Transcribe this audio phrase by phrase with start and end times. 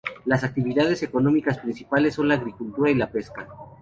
[0.25, 3.45] Las actividades económicas principales son la agricultura y la pesca.